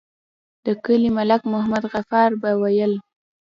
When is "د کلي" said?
0.65-1.09